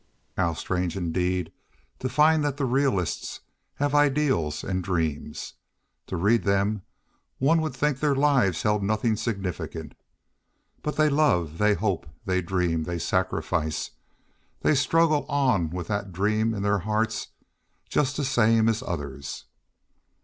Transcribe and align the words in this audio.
How 0.35 0.55
strange 0.55 0.97
indeed 0.97 1.51
to 1.99 2.09
find 2.09 2.43
that 2.43 2.57
the 2.57 2.65
realists 2.65 3.41
have 3.75 3.93
ideals 3.93 4.63
and 4.63 4.83
dreams! 4.83 5.53
To 6.07 6.17
read 6.17 6.41
them 6.41 6.81
one 7.37 7.61
would 7.61 7.75
think 7.75 7.99
their 7.99 8.15
lives 8.15 8.63
held 8.63 8.81
nothing 8.81 9.15
significant. 9.15 9.93
But 10.81 10.95
they 10.95 11.07
love, 11.07 11.59
they 11.59 11.75
hope, 11.75 12.07
they 12.25 12.41
dream, 12.41 12.85
they 12.85 12.97
sacrifice, 12.97 13.91
they 14.61 14.73
struggle 14.73 15.23
on 15.29 15.69
with 15.69 15.85
that 15.89 16.11
dream 16.11 16.55
in 16.55 16.63
their 16.63 16.79
hearts 16.79 17.27
just 17.87 18.17
the 18.17 18.25
same 18.25 18.67
as 18.67 18.81
others. 18.81 19.45